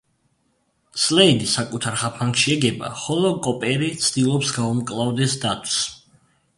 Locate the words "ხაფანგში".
2.05-2.55